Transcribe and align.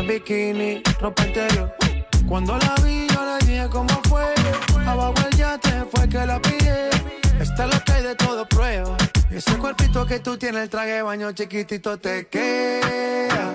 Es 0.00 0.06
bikini, 0.06 0.82
ropa 0.98 1.26
interior. 1.26 1.74
Cuando 2.26 2.56
la 2.56 2.74
vi, 2.82 3.06
yo 3.08 3.22
le 3.22 3.46
dije 3.46 3.68
cómo 3.70 4.00
fue. 4.08 4.24
Abajo 4.86 5.14
el 5.30 5.36
yate 5.36 5.84
fue 5.92 6.08
que 6.08 6.24
la 6.24 6.40
pillé. 6.40 6.88
Está 7.38 7.66
lo 7.66 7.78
que 7.84 7.92
hay 7.92 8.02
de 8.04 8.14
todo 8.14 8.46
prueba. 8.48 8.96
Ese 9.30 9.58
cuerpito 9.58 10.06
que 10.06 10.20
tú 10.20 10.38
tienes, 10.38 10.62
el 10.62 10.70
traje 10.70 11.02
baño 11.02 11.32
chiquitito 11.32 11.98
te 11.98 12.26
queda. 12.28 13.52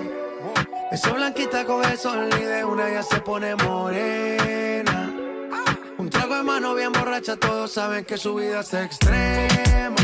Esa 0.92 1.10
blanquita 1.10 1.64
con 1.64 1.84
el 1.84 1.98
sol 1.98 2.28
y 2.40 2.44
de 2.44 2.64
una 2.64 2.90
ya 2.90 3.02
se 3.02 3.20
pone 3.20 3.56
morena. 3.56 5.12
Un 5.98 6.08
trago 6.08 6.36
de 6.36 6.42
mano 6.44 6.76
bien 6.76 6.92
borracha, 6.92 7.34
todos 7.34 7.72
saben 7.72 8.04
que 8.04 8.16
su 8.16 8.36
vida 8.36 8.60
es 8.60 8.72
extrema. 8.72 9.96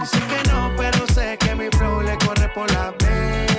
Dice 0.00 0.18
que 0.28 0.48
no, 0.48 0.70
pero 0.76 1.04
sé 1.12 1.36
que 1.38 1.56
mi 1.56 1.68
flow 1.76 2.02
le 2.02 2.16
corre 2.18 2.48
por 2.54 2.70
la 2.70 2.92
pena. 2.96 3.53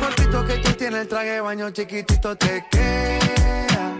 Cuerpito 0.00 0.44
que 0.46 0.58
tú 0.58 0.72
tienes, 0.72 1.00
el 1.02 1.08
traje 1.08 1.30
de 1.30 1.40
baño 1.40 1.70
chiquitito 1.70 2.36
te 2.36 2.64
queda. 2.70 3.96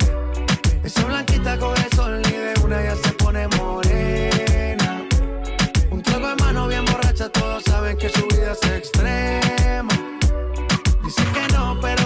Esa 0.84 1.04
blanquita 1.04 1.58
con 1.58 1.76
el 1.76 1.90
sol 1.94 2.22
y 2.26 2.32
de 2.32 2.54
una 2.64 2.82
ya 2.82 2.96
se 2.96 3.12
pone 3.12 3.48
morena. 3.56 5.02
Un 5.90 6.02
trago 6.02 6.28
de 6.28 6.36
mano 6.36 6.68
bien 6.68 6.84
borracha, 6.84 7.28
todos 7.30 7.64
saben 7.64 7.96
que 7.96 8.08
su 8.08 8.26
vida 8.28 8.52
es 8.52 8.70
extrema. 8.70 9.94
Dice 11.04 11.22
que 11.32 11.52
no, 11.54 11.78
pero 11.80 12.05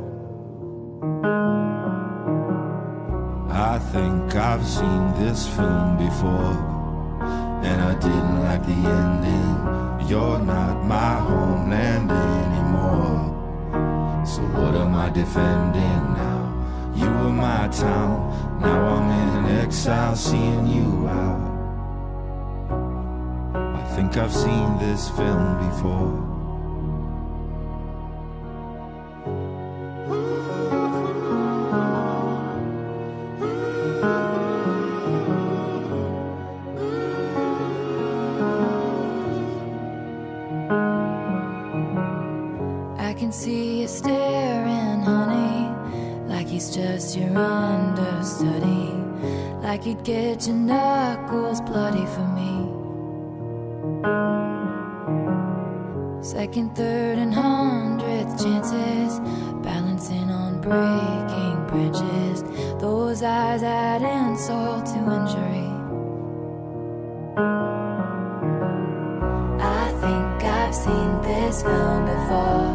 Think 3.91 4.35
I've 4.35 4.65
seen 4.65 5.13
this 5.19 5.47
film 5.49 5.97
before, 5.97 6.55
and 7.61 7.81
I 7.81 7.93
didn't 7.99 8.39
like 8.39 8.65
the 8.65 8.81
ending. 9.01 10.07
You're 10.07 10.39
not 10.39 10.85
my 10.85 11.15
homeland 11.15 12.09
anymore. 12.09 13.19
So 14.25 14.41
what 14.43 14.75
am 14.75 14.95
I 14.95 15.09
defending 15.09 16.03
now? 16.23 16.41
You 16.95 17.09
were 17.09 17.33
my 17.33 17.67
town, 17.67 18.59
now 18.61 18.79
I'm 18.95 19.09
in 19.11 19.57
exile, 19.57 20.15
seeing 20.15 20.67
you 20.67 21.09
out. 21.09 21.41
I 23.75 23.83
think 23.95 24.15
I've 24.15 24.33
seen 24.33 24.77
this 24.77 25.09
film 25.09 25.67
before. 25.67 26.40
Get 50.03 50.47
your 50.47 50.55
knuckles 50.55 51.61
bloody 51.61 52.05
for 52.07 52.27
me. 52.33 52.67
Second, 56.23 56.75
third, 56.75 57.17
and 57.19 57.33
hundredth 57.33 58.43
chances, 58.43 59.19
balancing 59.61 60.29
on 60.29 60.59
breaking 60.61 61.67
branches. 61.67 62.43
Those 62.79 63.21
eyes 63.21 63.63
add 63.63 64.01
insult 64.01 64.85
to 64.87 64.97
injury. 64.97 65.69
I 69.61 69.91
think 70.01 70.43
I've 70.43 70.73
seen 70.73 71.21
this 71.21 71.61
film 71.61 72.05
before, 72.05 72.73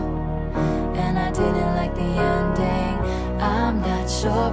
and 0.97 1.19
I 1.19 1.31
didn't 1.33 1.75
like 1.75 1.95
the 1.95 2.03
ending. 2.03 3.41
I'm 3.41 3.81
not 3.81 4.09
your 4.23 4.53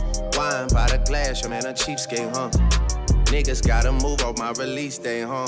Wine 0.37 0.67
by 0.69 0.87
the 0.87 1.01
glass, 1.05 1.41
your 1.41 1.49
man 1.49 1.65
a 1.65 1.73
cheapskate, 1.73 2.33
huh? 2.35 2.49
Niggas 3.25 3.65
gotta 3.65 3.91
move 3.91 4.21
on 4.23 4.35
my 4.37 4.51
release 4.51 4.97
day, 4.97 5.21
huh? 5.21 5.45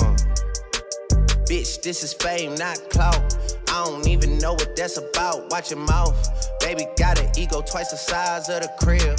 Bitch, 1.48 1.82
this 1.82 2.02
is 2.02 2.12
fame, 2.14 2.54
not 2.54 2.78
clout. 2.90 3.36
I 3.68 3.84
don't 3.84 4.06
even 4.06 4.38
know 4.38 4.52
what 4.52 4.76
that's 4.76 4.96
about. 4.96 5.50
Watch 5.50 5.70
your 5.70 5.80
mouth. 5.80 6.16
Baby 6.60 6.86
got 6.96 7.20
an 7.20 7.30
ego 7.36 7.60
twice 7.60 7.90
the 7.90 7.96
size 7.96 8.48
of 8.48 8.62
the 8.62 8.70
crib. 8.80 9.18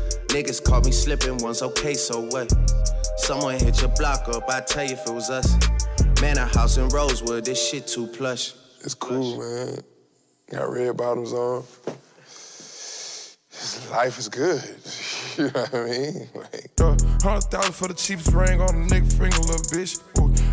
Niggas 0.31 0.63
caught 0.63 0.85
me 0.85 0.91
slipping 0.93 1.37
once, 1.39 1.61
okay, 1.61 1.93
so 1.93 2.21
what? 2.21 2.49
Someone 3.17 3.59
hit 3.59 3.81
your 3.81 3.89
block 3.89 4.29
up, 4.29 4.49
I 4.49 4.61
tell 4.61 4.85
you 4.85 4.93
if 4.93 5.05
it 5.05 5.13
was 5.13 5.29
us. 5.29 5.57
Man, 6.21 6.37
a 6.37 6.45
house 6.45 6.77
in 6.77 6.87
Rosewood, 6.87 7.43
this 7.43 7.69
shit 7.69 7.85
too 7.85 8.07
plush. 8.07 8.53
It's 8.79 8.93
cool, 8.93 9.39
man. 9.39 9.79
Got 10.49 10.71
red 10.71 10.95
bottoms 10.95 11.33
on. 11.33 11.63
Life 13.91 14.19
is 14.19 14.29
good. 14.29 14.63
you 15.37 15.43
know 15.43 15.49
what 15.51 15.75
I 15.75 15.83
mean? 15.83 16.29
Like, 16.33 16.79
Hundred 17.21 17.41
thousand 17.51 17.73
for 17.73 17.89
the 17.89 17.93
cheapest 17.93 18.31
ring 18.31 18.61
on 18.61 18.69
a 18.69 18.87
nigga 18.87 19.11
finger, 19.11 19.37
little 19.37 19.65
bitch. 19.67 19.99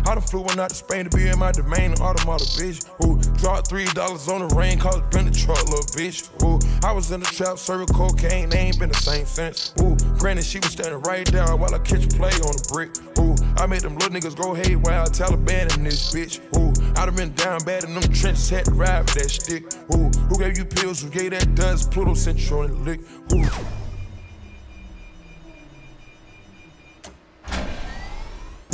I 0.09 0.15
done 0.15 0.23
flew 0.23 0.41
one 0.41 0.59
out 0.59 0.69
to 0.69 0.75
Spain 0.75 1.07
to 1.07 1.15
be 1.15 1.27
in 1.27 1.37
my 1.37 1.51
domain, 1.51 1.93
automata, 2.01 2.43
bitch. 2.57 2.83
Ooh, 3.05 3.21
dropped 3.37 3.67
three 3.67 3.85
dollars 3.93 4.27
on 4.27 4.39
the 4.39 4.55
rain, 4.55 4.79
cause 4.79 4.97
it 4.97 5.11
been 5.11 5.25
the 5.25 5.31
truck, 5.31 5.63
little 5.65 5.85
bitch. 5.93 6.25
Ooh, 6.41 6.57
I 6.83 6.91
was 6.91 7.11
in 7.11 7.19
the 7.19 7.27
trap, 7.27 7.59
serving 7.59 7.93
cocaine, 7.93 8.49
they 8.49 8.57
ain't 8.57 8.79
been 8.79 8.89
the 8.89 8.97
same 8.97 9.27
since. 9.27 9.71
Ooh, 9.79 9.95
granted, 10.17 10.45
she 10.45 10.57
was 10.57 10.71
standing 10.71 10.99
right 11.01 11.27
there 11.27 11.55
while 11.55 11.75
I 11.75 11.77
catch 11.77 12.09
play 12.09 12.31
on 12.41 12.57
the 12.57 12.69
brick. 12.73 12.89
Ooh, 13.19 13.35
I 13.61 13.67
made 13.67 13.81
them 13.81 13.99
little 13.99 14.09
niggas 14.09 14.35
go 14.35 14.55
haywire, 14.55 15.05
Taliban 15.05 15.77
in 15.77 15.83
this 15.83 16.11
bitch. 16.11 16.41
Ooh, 16.57 16.73
I 16.99 17.05
done 17.05 17.15
been 17.15 17.33
down 17.35 17.63
bad 17.63 17.83
in 17.83 17.93
them 17.93 18.01
trenches, 18.01 18.49
had 18.49 18.65
to 18.65 18.71
ride 18.71 19.01
with 19.01 19.13
that 19.13 19.29
stick. 19.29 19.63
Ooh, 19.93 20.09
who 20.27 20.39
gave 20.39 20.57
you 20.57 20.65
pills? 20.65 21.03
Who 21.03 21.11
gave 21.11 21.29
that 21.37 21.53
dust? 21.53 21.91
Pluto 21.91 22.15
sent 22.15 22.49
you 22.49 22.57
on 22.57 22.71
the 22.71 22.77
lick. 22.77 23.01
Ooh. 23.31 23.45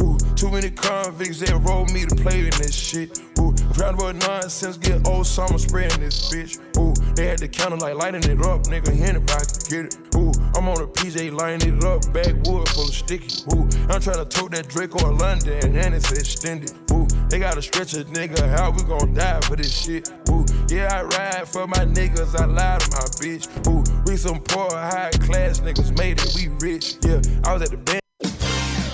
Ooh, 0.01 0.17
too 0.45 0.51
many 0.51 0.69
convicts 0.69 1.39
that 1.39 1.57
rolled 1.65 1.91
me 1.91 2.05
to 2.05 2.15
play 2.15 2.41
in 2.41 2.51
this 2.61 2.75
shit. 2.75 3.19
Ooh, 3.39 3.51
round 3.79 3.99
about 3.99 4.15
nonsense, 4.15 4.77
get 4.77 5.07
old 5.07 5.25
summer 5.25 5.57
spreading 5.57 5.99
this 5.99 6.31
bitch. 6.31 6.59
Ooh, 6.77 6.93
they 7.15 7.25
had 7.25 7.39
the 7.39 7.47
counter 7.47 7.77
like 7.77 7.95
lighting 7.95 8.23
it 8.29 8.39
up, 8.45 8.61
nigga. 8.69 8.89
Anybody 8.89 9.45
can 9.49 9.65
get 9.69 9.85
it. 9.89 9.97
Ooh, 10.15 10.31
I'm 10.55 10.67
on 10.69 10.81
a 10.81 10.85
PJ 10.85 11.33
lining 11.33 11.77
it 11.77 11.83
up, 11.83 12.01
backwood 12.13 12.69
full 12.69 12.85
of 12.85 12.93
sticky. 12.93 13.41
Ooh, 13.53 13.65
I'm 13.89 13.99
trying 13.99 14.21
to 14.21 14.25
tote 14.25 14.51
that 14.51 14.67
Drake 14.67 14.95
on 15.03 15.17
London 15.17 15.75
and 15.75 15.95
it's 15.95 16.11
extended. 16.11 16.71
Ooh, 16.91 17.07
they 17.29 17.39
gotta 17.39 17.61
stretch 17.61 17.95
a 17.95 18.03
nigga 18.03 18.47
how 18.55 18.69
we 18.69 18.83
gon' 18.83 19.15
die 19.15 19.41
for 19.41 19.55
this 19.55 19.73
shit. 19.75 20.11
Ooh, 20.29 20.45
yeah, 20.69 20.93
I 20.93 21.03
ride 21.03 21.47
for 21.47 21.65
my 21.65 21.85
niggas, 21.85 22.39
I 22.39 22.45
lie 22.45 22.77
to 22.77 22.91
my 22.91 23.07
bitch. 23.17 23.49
Ooh, 23.67 23.83
we 24.05 24.15
some 24.15 24.41
poor, 24.41 24.69
high 24.69 25.09
class 25.21 25.61
niggas 25.61 25.97
made 25.97 26.21
it, 26.21 26.35
we 26.35 26.49
rich. 26.59 26.97
Yeah, 27.01 27.21
I 27.43 27.53
was 27.53 27.63
at 27.63 27.71
the 27.71 27.77
band. 27.77 28.04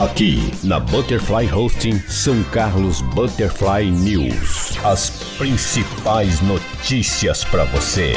Aqui 0.01 0.39
na 0.63 0.79
Butterfly 0.79 1.53
Hosting 1.53 1.99
São 2.09 2.43
Carlos 2.45 3.01
Butterfly 3.13 3.91
News. 3.91 4.75
As 4.83 5.11
principais 5.37 6.41
notícias 6.41 7.43
para 7.45 7.65
você. 7.65 8.13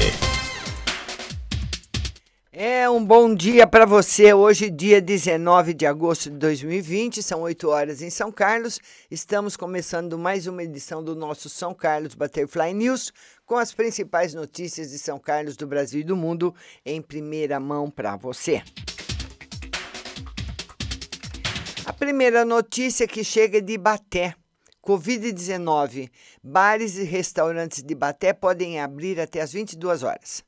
É 2.50 2.88
um 2.88 3.05
bom 3.05 3.35
dia 3.35 3.67
para 3.67 3.85
você. 3.85 4.33
Hoje, 4.33 4.71
dia 4.71 4.99
19 4.99 5.75
de 5.75 5.85
agosto 5.85 6.31
de 6.31 6.38
2020, 6.38 7.23
são 7.23 7.43
8 7.43 7.69
horas 7.69 8.00
em 8.00 8.09
São 8.09 8.33
Carlos. 8.33 8.81
Estamos 9.11 9.55
começando 9.55 10.17
mais 10.17 10.47
uma 10.47 10.62
edição 10.62 11.05
do 11.05 11.14
nosso 11.14 11.50
São 11.50 11.75
Carlos 11.75 12.14
Butterfly 12.14 12.73
News, 12.73 13.12
com 13.45 13.59
as 13.59 13.75
principais 13.75 14.33
notícias 14.33 14.91
de 14.91 14.99
São 14.99 15.19
Carlos, 15.19 15.55
do 15.55 15.67
Brasil 15.67 16.00
e 16.00 16.05
do 16.05 16.17
mundo, 16.17 16.55
em 16.83 17.03
primeira 17.03 17.61
mão 17.61 17.91
para 17.91 18.17
você. 18.17 18.62
Primeira 21.95 22.45
notícia 22.45 23.07
que 23.07 23.23
chega 23.23 23.59
é 23.59 23.61
de 23.61 23.79
Baté. 23.79 24.35
Covid-19. 24.85 26.11
Bares 26.43 26.97
e 26.99 27.05
restaurantes 27.05 27.83
de 27.83 27.95
Baté 27.95 28.33
podem 28.33 28.81
abrir 28.81 29.19
até 29.19 29.41
às 29.41 29.53
22 29.53 30.03
horas. 30.03 30.45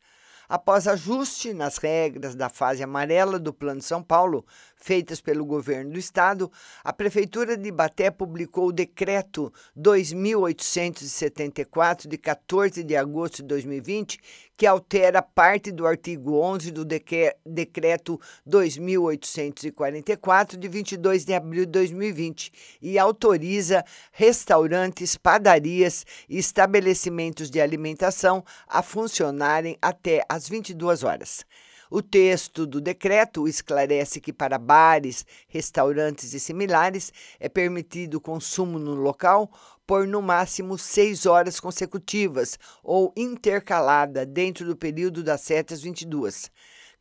Após 0.48 0.86
ajuste 0.86 1.54
nas 1.54 1.78
regras 1.78 2.34
da 2.34 2.48
fase 2.48 2.82
amarela 2.82 3.38
do 3.38 3.52
Plano 3.52 3.80
São 3.80 4.02
Paulo, 4.02 4.44
feitas 4.76 5.20
pelo 5.20 5.44
governo 5.44 5.90
do 5.92 5.98
estado, 5.98 6.52
a 6.84 6.92
Prefeitura 6.92 7.56
de 7.56 7.68
Ibaté 7.68 8.08
publicou 8.10 8.68
o 8.68 8.72
decreto 8.72 9.52
2874 9.74 12.08
de 12.08 12.18
14 12.18 12.84
de 12.84 12.94
agosto 12.94 13.38
de 13.38 13.48
2020, 13.48 14.20
que 14.56 14.64
altera 14.66 15.20
parte 15.20 15.72
do 15.72 15.84
artigo 15.86 16.38
11 16.38 16.70
do 16.70 16.84
decreto 16.84 18.20
2844 18.44 20.58
de 20.58 20.68
22 20.68 21.24
de 21.24 21.34
abril 21.34 21.66
de 21.66 21.72
2020 21.72 22.52
e 22.80 22.96
autoriza 22.98 23.84
restaurantes, 24.12 25.16
padarias 25.16 26.06
e 26.28 26.38
estabelecimentos 26.38 27.50
de 27.50 27.60
alimentação 27.60 28.44
a 28.68 28.82
funcionarem 28.82 29.76
até 29.82 30.22
às 30.28 30.48
22 30.48 31.02
horas. 31.02 31.44
O 31.90 32.02
texto 32.02 32.66
do 32.66 32.80
decreto 32.80 33.46
esclarece 33.46 34.20
que 34.20 34.32
para 34.32 34.58
bares, 34.58 35.24
restaurantes 35.46 36.34
e 36.34 36.40
similares 36.40 37.12
é 37.38 37.48
permitido 37.48 38.14
o 38.14 38.20
consumo 38.20 38.78
no 38.78 38.94
local 38.94 39.48
por 39.86 40.04
no 40.06 40.20
máximo 40.20 40.76
seis 40.76 41.26
horas 41.26 41.60
consecutivas 41.60 42.58
ou 42.82 43.12
intercalada 43.16 44.26
dentro 44.26 44.66
do 44.66 44.74
período 44.74 45.22
das 45.22 45.42
7 45.42 45.74
às 45.74 45.82
22 45.82 46.50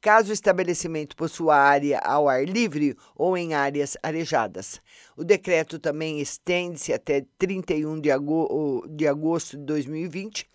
caso 0.06 0.30
o 0.30 0.34
estabelecimento 0.34 1.16
possua 1.16 1.56
área 1.56 1.98
ao 1.98 2.30
ar 2.30 2.46
livre 2.46 2.96
ou 3.16 3.36
em 3.36 3.56
áreas 3.56 3.98
arejadas. 4.04 4.80
O 5.18 5.24
decreto 5.24 5.80
também 5.80 6.20
estende-se 6.20 6.94
até 6.94 7.26
31 7.40 8.00
de 8.00 9.08
agosto 9.08 9.58
de 9.58 9.64
2020 9.64 10.48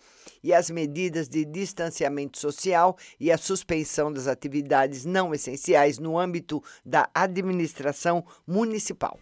e 0.43 0.53
as 0.53 0.69
medidas 0.69 1.27
de 1.27 1.45
distanciamento 1.45 2.37
social 2.37 2.97
e 3.19 3.31
a 3.31 3.37
suspensão 3.37 4.11
das 4.11 4.27
atividades 4.27 5.05
não 5.05 5.33
essenciais 5.33 5.99
no 5.99 6.17
âmbito 6.17 6.63
da 6.85 7.09
administração 7.13 8.23
municipal. 8.47 9.19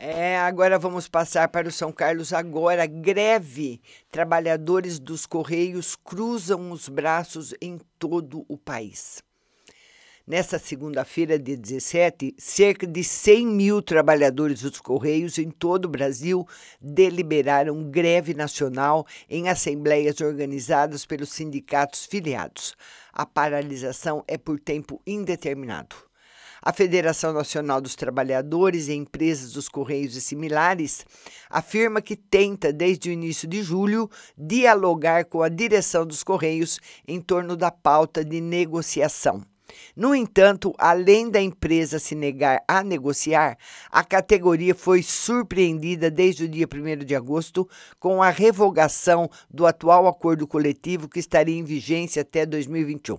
É, 0.00 0.38
agora 0.38 0.78
vamos 0.78 1.06
passar 1.06 1.48
para 1.48 1.68
o 1.68 1.70
São 1.70 1.92
Carlos 1.92 2.32
agora. 2.32 2.86
Greve. 2.86 3.80
Trabalhadores 4.10 4.98
dos 4.98 5.26
Correios 5.26 5.94
cruzam 5.96 6.70
os 6.70 6.88
braços 6.88 7.54
em 7.60 7.78
todo 7.98 8.44
o 8.48 8.56
país. 8.56 9.22
Nesta 10.28 10.58
segunda-feira, 10.58 11.38
dia 11.38 11.56
17, 11.56 12.34
cerca 12.36 12.86
de 12.86 13.02
100 13.02 13.46
mil 13.46 13.80
trabalhadores 13.80 14.60
dos 14.60 14.78
Correios 14.78 15.38
em 15.38 15.50
todo 15.50 15.86
o 15.86 15.88
Brasil 15.88 16.46
deliberaram 16.78 17.90
greve 17.90 18.34
nacional 18.34 19.06
em 19.26 19.48
assembleias 19.48 20.20
organizadas 20.20 21.06
pelos 21.06 21.30
sindicatos 21.30 22.04
filiados. 22.04 22.76
A 23.10 23.24
paralisação 23.24 24.22
é 24.28 24.36
por 24.36 24.60
tempo 24.60 25.00
indeterminado. 25.06 25.96
A 26.60 26.74
Federação 26.74 27.32
Nacional 27.32 27.80
dos 27.80 27.96
Trabalhadores 27.96 28.88
e 28.88 28.92
Empresas 28.92 29.52
dos 29.52 29.66
Correios 29.66 30.14
e 30.14 30.20
similares 30.20 31.06
afirma 31.48 32.02
que 32.02 32.14
tenta, 32.14 32.70
desde 32.70 33.08
o 33.08 33.12
início 33.12 33.48
de 33.48 33.62
julho, 33.62 34.10
dialogar 34.36 35.24
com 35.24 35.40
a 35.40 35.48
direção 35.48 36.04
dos 36.04 36.22
Correios 36.22 36.78
em 37.06 37.18
torno 37.18 37.56
da 37.56 37.70
pauta 37.70 38.22
de 38.22 38.42
negociação. 38.42 39.42
No 39.94 40.14
entanto, 40.14 40.74
além 40.78 41.30
da 41.30 41.40
empresa 41.40 41.98
se 41.98 42.14
negar 42.14 42.62
a 42.66 42.82
negociar, 42.82 43.58
a 43.90 44.04
categoria 44.04 44.74
foi 44.74 45.02
surpreendida 45.02 46.10
desde 46.10 46.44
o 46.44 46.48
dia 46.48 46.66
1 46.66 47.04
de 47.04 47.14
agosto 47.14 47.68
com 47.98 48.22
a 48.22 48.30
revogação 48.30 49.28
do 49.50 49.66
atual 49.66 50.06
acordo 50.06 50.46
coletivo 50.46 51.08
que 51.08 51.18
estaria 51.18 51.56
em 51.56 51.64
vigência 51.64 52.22
até 52.22 52.46
2021. 52.46 53.18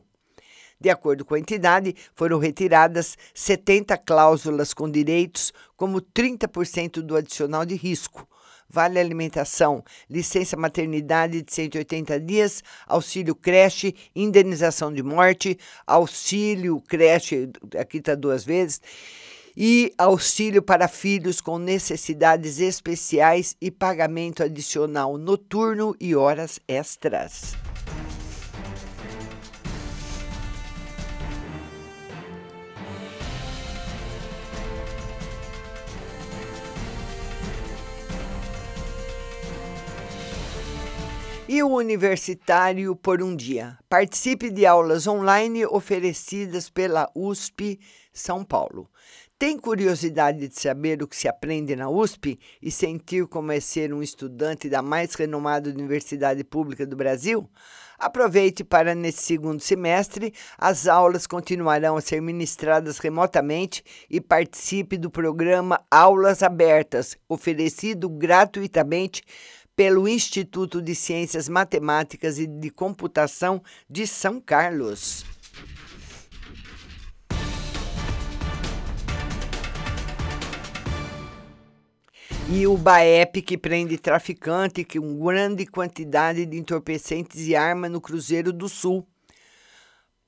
De 0.82 0.90
acordo 0.90 1.26
com 1.26 1.36
a 1.36 1.40
entidade, 1.40 1.94
foram 2.16 2.40
retiradas 2.40 3.18
70 3.34 3.98
cláusulas 3.98 4.74
com 4.74 4.90
direitos, 4.90 5.52
como 5.76 6.02
30% 6.02 7.02
do 7.02 7.18
adicional 7.18 7.66
de 7.66 7.76
risco, 7.76 8.26
vale 8.70 9.00
alimentação, 9.00 9.84
licença 10.10 10.56
maternidade 10.56 11.42
de 11.42 11.54
180 11.54 12.20
dias, 12.20 12.64
auxílio 12.88 13.34
creche, 13.34 13.96
indenização 14.16 14.94
de 14.94 15.02
morte, 15.02 15.58
auxílio 15.88 16.82
creche, 16.88 17.50
aqui 17.78 17.98
está 17.98 18.16
duas 18.16 18.44
vezes, 18.44 18.82
e 19.58 19.94
auxílio 19.98 20.62
para 20.62 20.88
filhos 20.88 21.42
com 21.42 21.58
necessidades 21.58 22.60
especiais 22.60 23.58
e 23.60 23.70
pagamento 23.70 24.44
adicional 24.44 25.18
noturno 25.18 25.96
e 26.00 26.16
horas 26.16 26.60
extras. 26.68 27.56
E 41.52 41.64
o 41.64 41.70
Universitário 41.70 42.96
por 42.96 43.24
um 43.24 43.36
Dia. 43.36 43.76
Participe 43.90 44.52
de 44.52 44.68
aulas 44.68 45.08
online 45.08 45.66
oferecidas 45.66 46.70
pela 46.70 47.10
USP 47.16 47.80
São 48.14 48.44
Paulo. 48.44 48.88
Tem 49.40 49.58
curiosidade 49.58 50.48
de 50.48 50.60
saber 50.60 51.02
o 51.02 51.08
que 51.08 51.16
se 51.16 51.28
aprende 51.28 51.76
na 51.76 51.90
USP 51.90 52.38
e 52.62 52.70
sentir 52.70 53.26
como 53.26 53.52
é 53.52 53.60
ser 53.60 53.92
um 53.92 54.04
estudante 54.04 54.70
da 54.70 54.84
mais 54.84 55.16
renomada 55.16 55.72
universidade 55.72 56.44
pública 56.44 56.86
do 56.86 56.96
Brasil? 56.96 57.50
Aproveite 57.98 58.64
para, 58.64 58.94
nesse 58.94 59.24
segundo 59.24 59.60
semestre, 59.60 60.34
as 60.56 60.88
aulas 60.88 61.26
continuarão 61.26 61.98
a 61.98 62.02
ser 62.02 62.22
ministradas 62.22 63.00
remotamente 63.00 63.84
e 64.08 64.22
participe 64.22 64.98
do 64.98 65.10
programa 65.10 65.84
Aulas 65.90 66.44
Abertas, 66.44 67.18
oferecido 67.28 68.08
gratuitamente 68.08 69.24
pelo 69.80 70.10
Instituto 70.10 70.82
de 70.82 70.94
Ciências 70.94 71.48
Matemáticas 71.48 72.38
e 72.38 72.46
de 72.46 72.70
Computação 72.70 73.64
de 73.90 74.06
São 74.06 74.42
Carlos. 74.42 75.24
E 82.52 82.68
o 82.68 82.76
BAEP, 82.76 83.42
que 83.42 83.58
prende 83.58 83.98
traficante 83.98 84.84
com 84.84 85.18
grande 85.18 85.66
quantidade 85.66 86.46
de 86.46 86.58
entorpecentes 86.58 87.48
e 87.48 87.56
arma 87.56 87.88
no 87.88 88.02
Cruzeiro 88.02 88.52
do 88.52 88.68
Sul 88.68 89.08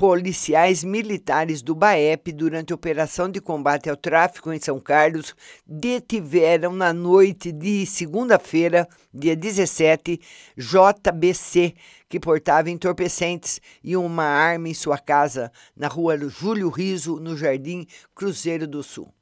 policiais 0.01 0.83
militares 0.83 1.61
do 1.61 1.75
BAEP, 1.75 2.31
durante 2.31 2.73
a 2.73 2.75
operação 2.75 3.29
de 3.29 3.39
combate 3.39 3.87
ao 3.87 3.95
tráfico 3.95 4.51
em 4.51 4.59
São 4.59 4.79
Carlos, 4.79 5.35
detiveram 5.63 6.73
na 6.73 6.91
noite 6.91 7.51
de 7.51 7.85
segunda-feira, 7.85 8.87
dia 9.13 9.35
17, 9.35 10.19
JBC, 10.57 11.75
que 12.09 12.19
portava 12.19 12.71
entorpecentes 12.71 13.61
e 13.83 13.95
uma 13.95 14.23
arma 14.23 14.69
em 14.69 14.73
sua 14.73 14.97
casa, 14.97 15.51
na 15.77 15.87
rua 15.87 16.17
Júlio 16.17 16.69
Riso, 16.69 17.19
no 17.19 17.37
Jardim 17.37 17.85
Cruzeiro 18.15 18.65
do 18.65 18.81
Sul. 18.81 19.13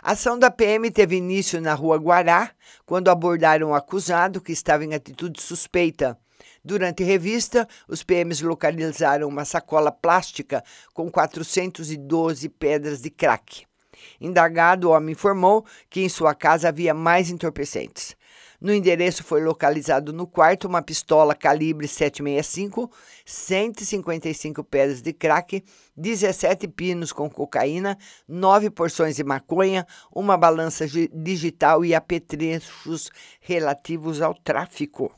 A 0.00 0.12
ação 0.12 0.38
da 0.38 0.52
PM 0.52 0.88
teve 0.92 1.16
início 1.16 1.60
na 1.60 1.74
rua 1.74 1.96
Guará, 1.96 2.52
quando 2.86 3.08
abordaram 3.08 3.70
o 3.70 3.74
acusado, 3.74 4.40
que 4.40 4.52
estava 4.52 4.84
em 4.84 4.94
atitude 4.94 5.42
suspeita. 5.42 6.16
Durante 6.64 7.02
revista, 7.02 7.66
os 7.88 8.04
PMs 8.04 8.40
localizaram 8.40 9.28
uma 9.28 9.44
sacola 9.44 9.90
plástica 9.90 10.62
com 10.94 11.10
412 11.10 12.48
pedras 12.48 13.00
de 13.00 13.10
crack. 13.10 13.64
Indagado, 14.20 14.88
o 14.88 14.92
homem 14.92 15.12
informou 15.12 15.64
que 15.90 16.00
em 16.02 16.08
sua 16.08 16.34
casa 16.34 16.68
havia 16.68 16.94
mais 16.94 17.30
entorpecentes. 17.30 18.16
No 18.60 18.72
endereço 18.72 19.24
foi 19.24 19.42
localizado 19.42 20.12
no 20.12 20.24
quarto 20.24 20.68
uma 20.68 20.80
pistola 20.80 21.34
calibre 21.34 21.88
765, 21.88 22.88
155 23.26 24.62
pedras 24.62 25.02
de 25.02 25.12
crack, 25.12 25.64
17 25.96 26.68
pinos 26.68 27.12
com 27.12 27.28
cocaína, 27.28 27.98
9 28.28 28.70
porções 28.70 29.16
de 29.16 29.24
maconha, 29.24 29.84
uma 30.14 30.36
balança 30.36 30.86
digital 31.12 31.84
e 31.84 31.92
apetrechos 31.92 33.10
relativos 33.40 34.22
ao 34.22 34.32
tráfico. 34.32 35.12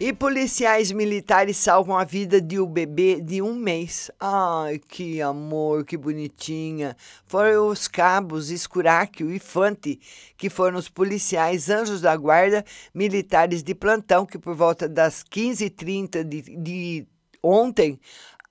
E 0.00 0.12
policiais 0.12 0.92
militares 0.92 1.56
salvam 1.56 1.98
a 1.98 2.04
vida 2.04 2.40
de 2.40 2.60
um 2.60 2.66
bebê 2.66 3.20
de 3.20 3.42
um 3.42 3.52
mês. 3.56 4.12
Ai, 4.20 4.78
que 4.78 5.20
amor, 5.20 5.84
que 5.84 5.96
bonitinha. 5.96 6.96
Foram 7.26 7.66
os 7.66 7.88
cabos 7.88 8.48
Escuráquio 8.48 9.28
e 9.28 9.40
Fante, 9.40 9.98
que 10.36 10.48
foram 10.48 10.78
os 10.78 10.88
policiais 10.88 11.68
anjos 11.68 12.00
da 12.00 12.16
guarda 12.16 12.64
militares 12.94 13.60
de 13.60 13.74
plantão, 13.74 14.24
que 14.24 14.38
por 14.38 14.54
volta 14.54 14.88
das 14.88 15.24
15h30 15.24 16.22
de, 16.22 16.42
de 16.42 17.06
ontem 17.42 17.98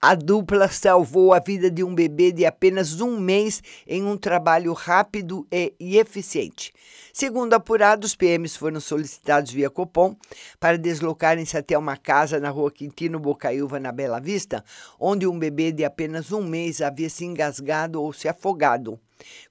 a 0.01 0.13
dupla 0.13 0.67
salvou 0.67 1.33
a 1.33 1.39
vida 1.39 1.71
de 1.71 1.83
um 1.83 1.93
bebê 1.93 2.31
de 2.31 2.45
apenas 2.45 3.01
um 3.01 3.19
mês 3.19 3.63
em 3.87 4.03
um 4.03 4.15
trabalho 4.15 4.71
rápido 4.73 5.47
e, 5.51 5.97
eficiente. 5.97 6.71
Segundo 7.11 7.53
apurado, 7.53 8.05
os 8.05 8.15
PMs 8.15 8.55
foram 8.55 8.79
solicitados 8.79 9.51
via 9.51 9.71
Copom 9.71 10.15
para 10.59 10.77
deslocarem-se 10.77 11.57
até 11.57 11.75
uma 11.75 11.97
casa 11.97 12.39
na 12.39 12.51
rua 12.51 12.71
Quintino 12.71 13.19
Bocaiúva, 13.19 13.79
na 13.79 13.91
Bela 13.91 14.19
Vista, 14.19 14.63
onde 14.99 15.25
um 15.25 15.39
bebê 15.39 15.71
de 15.71 15.83
apenas 15.83 16.31
um 16.31 16.43
mês 16.43 16.79
havia 16.79 17.09
se 17.09 17.25
engasgado 17.25 18.01
ou 18.01 18.13
se 18.13 18.27
afogado. 18.27 18.99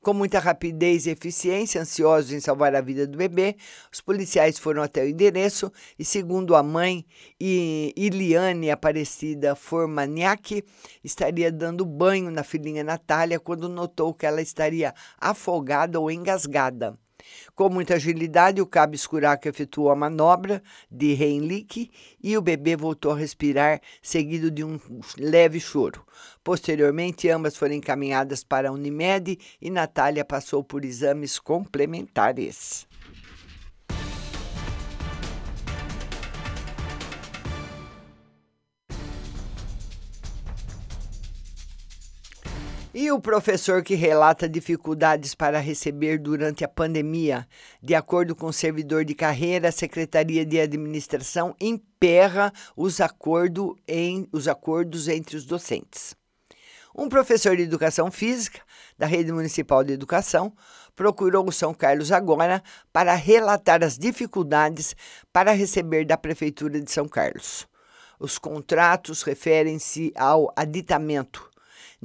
Com 0.01 0.13
muita 0.13 0.39
rapidez 0.39 1.07
e 1.07 1.11
eficiência, 1.11 1.81
ansiosos 1.81 2.33
em 2.33 2.41
salvar 2.41 2.75
a 2.75 2.81
vida 2.81 3.07
do 3.07 3.19
bebê, 3.19 3.57
os 3.93 4.01
policiais 4.01 4.59
foram 4.59 4.83
até 4.83 5.03
o 5.03 5.09
endereço 5.09 5.73
e, 5.99 6.05
segundo 6.05 6.55
a 6.55 6.63
mãe, 6.63 7.05
Iliane 7.41 8.71
Aparecida 8.71 9.55
Formaniak, 9.55 10.65
estaria 11.03 11.51
dando 11.51 11.85
banho 11.85 12.31
na 12.31 12.45
filhinha 12.45 12.85
Natália 12.85 13.41
quando 13.41 13.69
notou 13.69 14.15
que 14.15 14.27
ela 14.27 14.41
estaria 14.41 14.95
afogada 15.19 15.99
ou 15.99 16.11
engasgada. 16.11 16.99
Com 17.55 17.71
muita 17.71 17.95
agilidade, 17.95 18.61
o 18.61 18.67
cabo 18.67 18.95
escuraco 18.95 19.49
efetuou 19.49 19.91
a 19.91 19.97
manobra 19.97 20.63
de 20.91 21.13
Heinlich 21.13 21.91
e 22.23 22.37
o 22.37 22.43
bebê 22.43 22.77
voltou 22.77 23.13
a 23.13 23.17
respirar, 23.17 23.81
seguido 24.03 24.51
de 24.51 24.63
um 24.63 24.79
leve 25.19 25.59
choro. 25.59 26.05
Posteriormente, 26.45 27.29
ambas 27.31 27.57
foram 27.57 27.75
encaminhadas 27.75 28.45
para 28.45 28.69
a 28.69 28.73
Unimed 28.73 29.39
e 29.61 29.71
Natália 29.71 30.25
passou 30.25 30.63
por 30.63 30.85
exames 30.85 31.39
complementares. 31.39 32.87
E 42.99 43.13
o 43.13 43.21
professor 43.21 43.83
que 43.83 43.95
relata 43.95 44.49
dificuldades 44.49 45.35
para 45.35 45.59
receber 45.59 46.19
durante 46.19 46.65
a 46.65 46.69
pandemia. 46.69 47.47
De 47.83 47.95
acordo 47.95 48.35
com 48.35 48.47
o 48.47 48.53
servidor 48.55 49.05
de 49.05 49.15
carreira, 49.15 49.69
a 49.69 49.71
Secretaria 49.71 50.47
de 50.47 50.59
Administração 50.59 51.55
emperra 51.61 52.51
os, 52.75 52.99
acordo 53.03 53.77
em, 53.87 54.27
os 54.33 54.49
acordos 54.49 55.09
entre 55.09 55.37
os 55.37 55.45
docentes. 55.45 56.17
Um 56.97 57.07
professor 57.07 57.55
de 57.55 57.65
educação 57.65 58.11
física 58.11 58.63
da 58.97 59.05
Rede 59.05 59.31
Municipal 59.31 59.85
de 59.85 59.93
Educação 59.93 60.51
procurou 60.95 61.47
o 61.47 61.53
São 61.53 61.75
Carlos 61.75 62.11
agora 62.11 62.63
para 62.95 63.15
relatar 63.15 63.85
as 63.85 63.99
dificuldades 63.99 64.97
para 65.31 65.53
receber 65.53 66.07
da 66.07 66.17
Prefeitura 66.17 66.81
de 66.81 66.91
São 66.91 67.07
Carlos. 67.07 67.69
Os 68.19 68.39
contratos 68.39 69.23
referem-se 69.23 70.15
ao 70.17 70.51
aditamento 70.57 71.55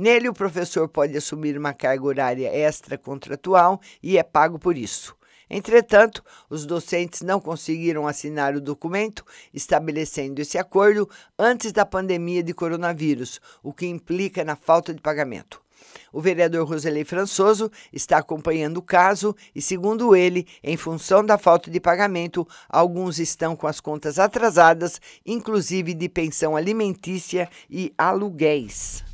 Nele, 0.01 0.27
o 0.27 0.34
professor 0.34 0.88
pode 0.89 1.15
assumir 1.15 1.55
uma 1.55 1.75
carga 1.75 2.03
horária 2.03 2.48
extra 2.48 2.98
contratual 2.98 3.79
e 4.01 4.17
é 4.17 4.24
pago 4.24 4.58
por 4.58 4.75
isso. 4.75 5.15
Entretanto, 5.48 6.24
os 6.50 6.65
docentes 6.65 7.22
não 7.22 7.39
conseguiram 7.39 8.08
assinar 8.08 8.55
o 8.55 8.60
documento 8.60 9.24
estabelecendo 9.53 10.41
esse 10.41 10.58
acordo 10.58 11.08
antes 11.38 11.72
da 11.72 11.86
pandemia 11.86 12.41
de 12.41 12.51
coronavírus, 12.51 13.39
o 13.62 13.72
que 13.72 13.86
implica 13.86 14.43
na 14.43 14.55
falta 14.55 14.91
de 14.91 15.00
pagamento. 15.00 15.62
O 16.12 16.20
vereador 16.20 16.67
Roselei 16.67 17.05
Françoso 17.05 17.72
está 17.93 18.17
acompanhando 18.17 18.77
o 18.77 18.81
caso 18.81 19.36
e, 19.53 19.62
segundo 19.62 20.15
ele, 20.15 20.48
em 20.63 20.77
função 20.77 21.24
da 21.24 21.38
falta 21.38 21.70
de 21.70 21.79
pagamento, 21.79 22.48
alguns 22.67 23.20
estão 23.20 23.55
com 23.55 23.67
as 23.67 23.79
contas 23.79 24.17
atrasadas, 24.17 25.00
inclusive 25.24 25.93
de 25.93 26.10
pensão 26.10 26.55
alimentícia 26.55 27.48
e 27.70 27.93
aluguéis. 27.96 29.11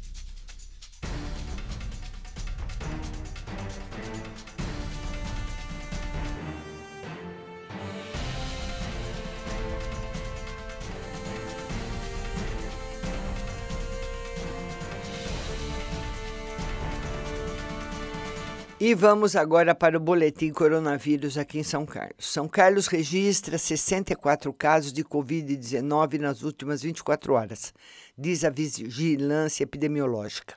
E 18.79 18.93
vamos 18.93 19.35
agora 19.35 19.73
para 19.73 19.97
o 19.97 19.99
boletim 19.99 20.53
coronavírus 20.53 21.35
aqui 21.35 21.57
em 21.57 21.63
São 21.63 21.83
Carlos. 21.83 22.31
São 22.31 22.47
Carlos 22.47 22.85
registra 22.85 23.57
64 23.57 24.53
casos 24.53 24.93
de 24.93 25.03
Covid-19 25.03 26.19
nas 26.19 26.43
últimas 26.43 26.83
24 26.83 27.33
horas, 27.33 27.73
diz 28.15 28.43
a 28.43 28.51
Vigilância 28.51 29.63
Epidemiológica. 29.63 30.53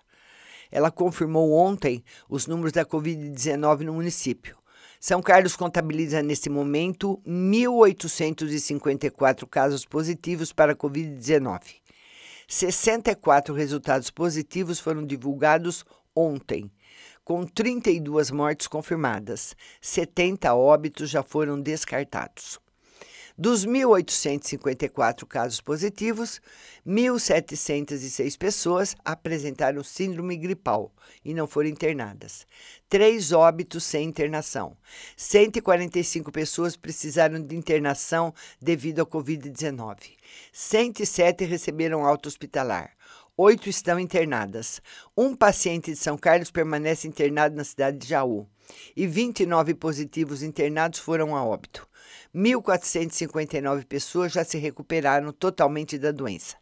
Ela 0.71 0.91
confirmou 0.91 1.53
ontem 1.53 2.05
os 2.29 2.47
números 2.47 2.73
da 2.73 2.85
Covid-19 2.85 3.85
no 3.85 3.95
município. 3.95 4.59
São 5.01 5.23
Carlos 5.23 5.57
contabiliza 5.57 6.23
neste 6.23 6.51
momento 6.51 7.19
1.854 7.27 9.49
casos 9.49 9.87
positivos 9.87 10.53
para 10.53 10.73
a 10.73 10.77
Covid-19. 10.77 11.61
64 12.47 13.55
resultados 13.55 14.11
positivos 14.11 14.79
foram 14.79 15.07
divulgados 15.07 15.87
ontem 16.15 16.71
com 17.25 17.45
32 17.45 18.31
mortes 18.31 18.67
confirmadas. 18.67 19.55
70 19.81 20.55
óbitos 20.55 21.11
já 21.11 21.23
foram 21.23 21.61
descartados. 21.61 22.59
Dos 23.41 23.65
1.854 23.65 25.27
casos 25.27 25.63
positivos, 25.63 26.43
1.706 26.87 28.37
pessoas 28.37 28.95
apresentaram 29.03 29.83
síndrome 29.83 30.37
gripal 30.37 30.93
e 31.25 31.33
não 31.33 31.47
foram 31.47 31.71
internadas. 31.71 32.47
Três 32.87 33.33
óbitos 33.33 33.85
sem 33.85 34.07
internação. 34.07 34.77
145 35.17 36.31
pessoas 36.31 36.77
precisaram 36.77 37.41
de 37.41 37.57
internação 37.57 38.35
devido 38.61 39.01
à 39.01 39.07
Covid-19. 39.07 40.19
107 40.53 41.47
receberam 41.47 42.05
alta 42.05 42.29
hospitalar. 42.29 42.93
Oito 43.43 43.71
estão 43.71 43.99
internadas. 43.99 44.83
Um 45.17 45.35
paciente 45.35 45.91
de 45.91 45.97
São 45.97 46.19
Carlos 46.19 46.51
permanece 46.51 47.09
internado 47.09 47.57
na 47.57 47.65
cidade 47.65 47.97
de 47.97 48.07
Jaú. 48.07 48.47
E 48.95 49.07
29 49.07 49.73
positivos 49.77 50.43
internados 50.43 50.99
foram 50.99 51.35
a 51.35 51.43
óbito. 51.43 51.89
1.459 52.37 53.87
pessoas 53.87 54.31
já 54.31 54.45
se 54.45 54.59
recuperaram 54.59 55.33
totalmente 55.33 55.97
da 55.97 56.13
doença. 56.13 56.59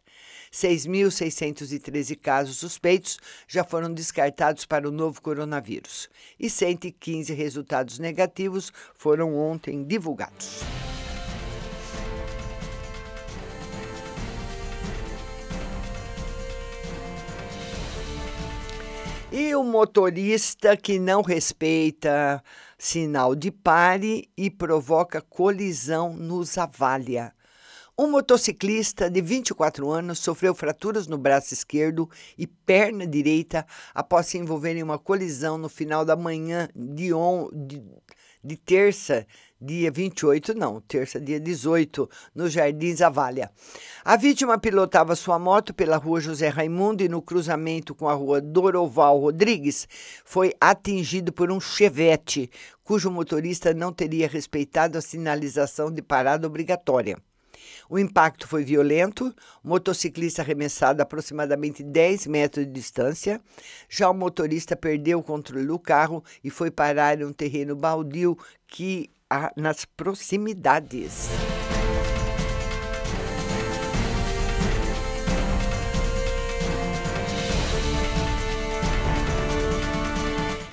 6.613 0.53 2.17
casos 2.17 2.55
suspeitos 2.55 3.19
já 3.45 3.65
foram 3.65 3.93
descartados 3.93 4.65
para 4.65 4.87
o 4.87 4.91
novo 4.91 5.21
coronavírus. 5.21 6.07
E 6.39 6.49
115 6.49 7.33
resultados 7.33 7.99
negativos 7.99 8.71
foram 8.95 9.35
ontem 9.35 9.83
divulgados. 9.83 10.61
E 19.31 19.55
o 19.55 19.63
motorista 19.63 20.75
que 20.75 20.97
não 20.97 21.21
respeita 21.21 22.43
sinal 22.79 23.35
de 23.35 23.51
pare 23.51 24.27
e 24.35 24.49
provoca 24.49 25.21
colisão 25.21 26.15
nos 26.15 26.57
avalha. 26.57 27.31
Um 27.97 28.09
motociclista 28.09 29.07
de 29.07 29.21
24 29.21 29.91
anos 29.91 30.17
sofreu 30.17 30.55
fraturas 30.55 31.05
no 31.05 31.17
braço 31.17 31.53
esquerdo 31.53 32.09
e 32.37 32.47
perna 32.47 33.05
direita 33.05 33.67
após 33.93 34.25
se 34.25 34.39
envolver 34.39 34.75
em 34.75 34.81
uma 34.81 34.97
colisão 34.97 35.59
no 35.59 35.69
final 35.69 36.03
da 36.03 36.15
manhã 36.15 36.67
de, 36.75 37.13
on, 37.13 37.49
de, 37.53 37.83
de 38.43 38.57
terça, 38.57 39.27
dia 39.61 39.91
28, 39.91 40.53
não, 40.53 40.79
terça, 40.79 41.19
dia 41.19 41.39
18, 41.39 42.09
no 42.33 42.49
Jardim 42.49 42.95
Zavalha. 42.95 43.51
A 44.05 44.15
vítima 44.15 44.57
pilotava 44.57 45.15
sua 45.15 45.37
moto 45.37 45.73
pela 45.73 45.97
rua 45.97 46.21
José 46.21 46.47
Raimundo 46.47 47.03
e 47.03 47.09
no 47.09 47.21
cruzamento 47.21 47.93
com 47.93 48.07
a 48.07 48.13
rua 48.13 48.39
Doroval 48.39 49.19
Rodrigues 49.19 49.87
foi 50.23 50.53
atingido 50.61 51.33
por 51.33 51.51
um 51.51 51.59
chevette, 51.59 52.49
cujo 52.83 53.11
motorista 53.11 53.73
não 53.73 53.91
teria 53.91 54.27
respeitado 54.27 54.97
a 54.97 55.01
sinalização 55.01 55.91
de 55.91 56.01
parada 56.01 56.47
obrigatória. 56.47 57.17
O 57.89 57.99
impacto 57.99 58.47
foi 58.47 58.63
violento, 58.63 59.33
o 59.63 59.67
motociclista 59.67 60.41
arremessado 60.41 61.01
a 61.01 61.03
aproximadamente 61.03 61.83
10 61.83 62.27
metros 62.27 62.65
de 62.65 62.71
distância. 62.71 63.41
Já 63.89 64.09
o 64.09 64.13
motorista 64.13 64.75
perdeu 64.75 65.19
o 65.19 65.23
controle 65.23 65.65
do 65.65 65.79
carro 65.79 66.23
e 66.43 66.49
foi 66.49 66.71
parar 66.71 67.19
em 67.19 67.25
um 67.25 67.33
terreno 67.33 67.75
baldio 67.75 68.37
que 68.67 69.09
há 69.29 69.51
nas 69.55 69.85
proximidades. 69.85 71.29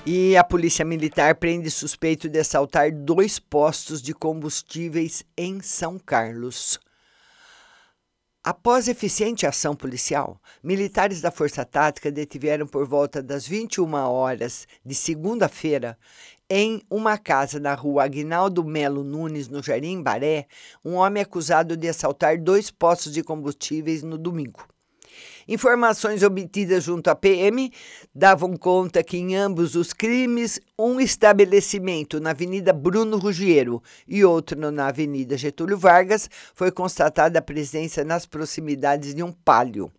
E 0.09 0.37
a 0.37 0.43
Polícia 0.43 0.85
Militar 0.85 1.35
prende 1.35 1.69
suspeito 1.69 2.29
de 2.29 2.39
assaltar 2.39 2.91
dois 2.91 3.39
postos 3.39 4.01
de 4.01 4.13
combustíveis 4.13 5.23
em 5.37 5.61
São 5.61 5.99
Carlos. 5.99 6.79
Após 8.49 8.87
eficiente 8.87 9.45
ação 9.45 9.75
policial, 9.75 10.41
militares 10.63 11.19
da 11.19 11.29
Força 11.29 11.65
Tática 11.65 12.09
detiveram 12.09 12.65
por 12.65 12.87
volta 12.87 13.21
das 13.21 13.45
21 13.45 13.93
horas 13.93 14.65
de 14.85 14.95
segunda-feira, 14.95 15.97
em 16.49 16.81
uma 16.89 17.17
casa 17.17 17.59
na 17.59 17.73
rua 17.73 18.05
Aguinaldo 18.05 18.63
Melo 18.63 19.03
Nunes, 19.03 19.49
no 19.49 19.61
Jardim 19.61 20.01
Baré, 20.01 20.47
um 20.85 20.93
homem 20.93 21.21
acusado 21.21 21.75
de 21.75 21.89
assaltar 21.89 22.41
dois 22.41 22.71
postos 22.71 23.11
de 23.11 23.21
combustíveis 23.21 24.01
no 24.01 24.17
domingo. 24.17 24.65
Informações 25.47 26.23
obtidas 26.23 26.83
junto 26.83 27.09
à 27.09 27.15
PM 27.15 27.71
davam 28.13 28.57
conta 28.57 29.01
que 29.01 29.17
em 29.17 29.35
ambos 29.37 29.75
os 29.75 29.93
crimes, 29.93 30.59
um 30.77 30.99
estabelecimento 30.99 32.19
na 32.19 32.31
Avenida 32.31 32.73
Bruno 32.73 33.17
Ruggiero 33.17 33.81
e 34.05 34.25
outro 34.25 34.69
na 34.71 34.87
Avenida 34.87 35.37
Getúlio 35.37 35.77
Vargas, 35.77 36.29
foi 36.53 36.69
constatada 36.69 37.39
a 37.39 37.41
presença 37.41 38.03
nas 38.03 38.25
proximidades 38.25 39.15
de 39.15 39.23
um 39.23 39.31
palio. 39.31 39.89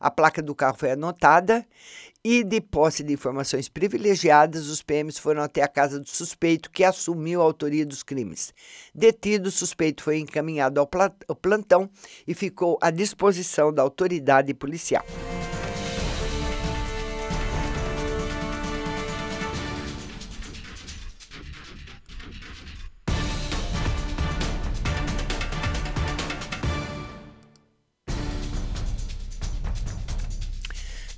A 0.00 0.10
placa 0.10 0.42
do 0.42 0.54
carro 0.54 0.76
foi 0.76 0.90
anotada 0.90 1.64
e, 2.24 2.44
de 2.44 2.60
posse 2.60 3.02
de 3.02 3.12
informações 3.12 3.68
privilegiadas, 3.68 4.68
os 4.68 4.82
PMs 4.82 5.18
foram 5.18 5.42
até 5.42 5.62
a 5.62 5.68
casa 5.68 5.98
do 5.98 6.08
suspeito 6.08 6.70
que 6.70 6.84
assumiu 6.84 7.40
a 7.40 7.44
autoria 7.44 7.86
dos 7.86 8.02
crimes. 8.02 8.52
Detido, 8.94 9.48
o 9.48 9.52
suspeito 9.52 10.02
foi 10.02 10.18
encaminhado 10.18 10.80
ao 10.80 11.36
plantão 11.36 11.88
e 12.26 12.34
ficou 12.34 12.78
à 12.80 12.90
disposição 12.90 13.72
da 13.72 13.82
autoridade 13.82 14.52
policial. 14.52 15.04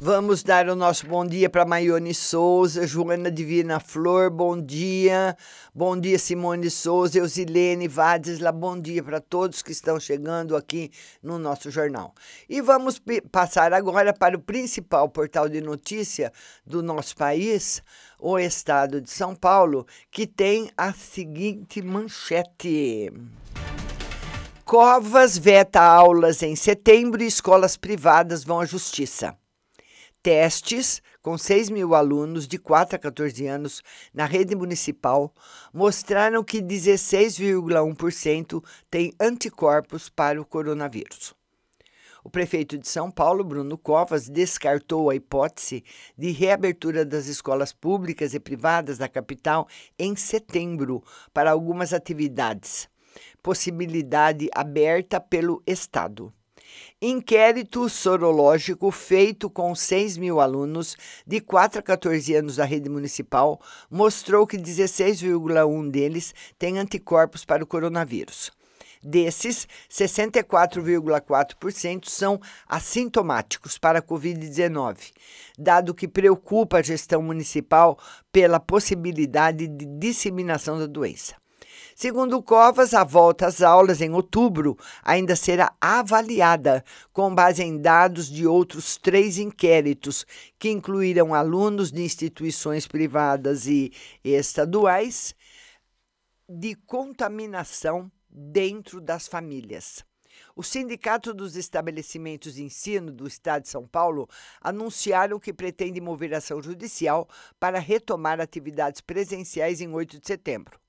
Vamos 0.05 0.43
dar 0.43 0.69
o 0.69 0.75
nosso 0.75 1.07
bom 1.07 1.25
dia 1.25 1.49
para 1.49 1.65
Maione 1.65 2.12
Souza, 2.12 2.85
Joana 2.88 3.31
Divina 3.31 3.79
Flor, 3.79 4.33
bom 4.33 4.61
dia. 4.61 5.37
Bom 5.73 5.97
dia, 5.97 6.19
Simone 6.19 6.69
Souza, 6.71 7.19
Eusilene 7.19 7.87
Vadisla, 7.87 8.51
bom 8.51 8.77
dia 8.77 9.01
para 9.01 9.21
todos 9.21 9.62
que 9.62 9.71
estão 9.71 10.01
chegando 10.01 10.57
aqui 10.57 10.91
no 11.23 11.38
nosso 11.38 11.71
jornal. 11.71 12.12
E 12.49 12.61
vamos 12.61 13.01
passar 13.31 13.73
agora 13.73 14.12
para 14.12 14.37
o 14.37 14.41
principal 14.41 15.09
portal 15.09 15.49
de 15.49 15.61
notícia 15.61 16.33
do 16.67 16.83
nosso 16.83 17.15
país, 17.17 17.81
o 18.19 18.37
Estado 18.41 19.01
de 19.01 19.09
São 19.09 19.37
Paulo, 19.37 19.87
que 20.11 20.27
tem 20.27 20.69
a 20.77 20.93
seguinte 20.93 21.81
manchete. 21.81 23.12
Covas 24.65 25.38
veta 25.38 25.81
aulas 25.81 26.43
em 26.43 26.57
setembro 26.57 27.23
e 27.23 27.27
escolas 27.29 27.77
privadas 27.77 28.43
vão 28.43 28.59
à 28.59 28.67
justiça 28.67 29.41
testes 30.22 31.02
com 31.20 31.37
6 31.37 31.68
mil 31.70 31.94
alunos 31.94 32.46
de 32.46 32.58
4 32.58 32.96
a 32.96 32.98
14 32.98 33.46
anos 33.46 33.82
na 34.12 34.24
rede 34.24 34.54
municipal, 34.54 35.35
mostraram 35.72 36.44
que 36.44 36.62
16,1% 36.62 38.62
têm 38.90 39.12
anticorpos 39.20 40.08
para 40.08 40.40
o 40.40 40.44
coronavírus. 40.44 41.35
O 42.24 42.30
prefeito 42.30 42.78
de 42.78 42.87
São 42.87 43.11
Paulo, 43.11 43.42
Bruno 43.42 43.76
Covas, 43.76 44.28
descartou 44.28 45.11
a 45.11 45.16
hipótese 45.16 45.82
de 46.16 46.30
reabertura 46.30 47.04
das 47.04 47.26
escolas 47.26 47.72
públicas 47.72 48.32
e 48.32 48.38
privadas 48.38 48.96
da 48.96 49.08
capital 49.08 49.66
em 49.98 50.14
setembro 50.14 51.02
para 51.35 51.50
algumas 51.50 51.92
atividades, 51.92 52.88
possibilidade 53.42 54.48
aberta 54.54 55.20
pelo 55.20 55.61
Estado. 55.66 56.32
Inquérito 57.00 57.88
sorológico 57.88 58.90
feito 58.90 59.50
com 59.50 59.74
6 59.74 60.16
mil 60.16 60.40
alunos 60.40 60.96
de 61.26 61.40
4 61.40 61.80
a 61.80 61.82
14 61.82 62.35
anos 62.35 62.56
da 62.56 62.64
rede 62.64 62.88
municipal 62.88 63.61
mostrou 63.90 64.46
que 64.46 64.56
16,1 64.56 65.90
deles 65.90 66.35
têm 66.58 66.78
anticorpos 66.78 67.44
para 67.44 67.64
o 67.64 67.66
coronavírus. 67.66 68.50
Desses, 69.04 69.66
64,4% 69.90 72.08
são 72.08 72.40
assintomáticos 72.68 73.76
para 73.76 73.98
a 73.98 74.02
Covid-19, 74.02 75.11
dado 75.58 75.92
que 75.92 76.06
preocupa 76.06 76.78
a 76.78 76.82
gestão 76.82 77.20
municipal 77.20 77.98
pela 78.30 78.61
possibilidade 78.61 79.66
de 79.66 79.87
disseminação 79.87 80.78
da 80.78 80.87
doença. 80.87 81.41
Segundo 81.94 82.42
Covas, 82.42 82.94
a 82.94 83.05
volta 83.05 83.46
às 83.46 83.62
aulas 83.62 84.00
em 84.00 84.11
outubro 84.11 84.76
ainda 85.02 85.37
será 85.37 85.74
avaliada 85.81 86.85
com 87.12 87.35
base 87.35 87.62
em 87.62 87.78
dados 87.78 88.28
de 88.28 88.46
outros 88.46 88.96
três 88.96 89.38
inquéritos, 89.38 90.26
que 90.59 90.70
incluíram 90.70 91.35
alunos 91.35 91.92
de 91.92 92.02
instituições 92.02 92.87
privadas 92.87 93.66
e 93.66 93.92
estaduais 94.24 95.35
de 96.48 96.74
contaminação 96.74 98.11
dentro 98.28 99.00
das 99.00 99.28
famílias. 99.28 100.05
O 100.57 100.62
Sindicato 100.62 101.33
dos 101.33 101.57
Estabelecimentos 101.57 102.55
de 102.55 102.62
Ensino 102.62 103.12
do 103.12 103.26
Estado 103.26 103.62
de 103.62 103.68
São 103.68 103.87
Paulo 103.87 104.28
anunciaram 104.61 105.38
que 105.38 105.52
pretende 105.52 106.00
mover 106.00 106.35
ação 106.35 106.62
judicial 106.62 107.28
para 107.61 107.78
retomar 107.78 108.40
atividades 108.40 109.00
presenciais 109.00 109.81
em 109.81 109.88
8 109.88 110.20
de 110.20 110.26
setembro. 110.26 110.82